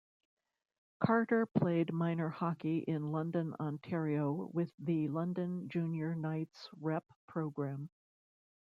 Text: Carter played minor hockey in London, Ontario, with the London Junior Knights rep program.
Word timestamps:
Carter 1.03 1.45
played 1.45 1.93
minor 1.93 2.29
hockey 2.29 2.79
in 2.79 3.11
London, 3.11 3.53
Ontario, 3.59 4.49
with 4.51 4.71
the 4.79 5.07
London 5.09 5.69
Junior 5.69 6.15
Knights 6.15 6.67
rep 6.79 7.05
program. 7.27 7.87